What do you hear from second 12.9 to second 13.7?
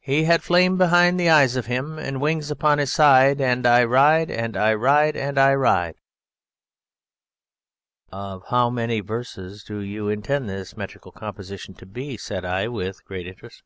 great interest.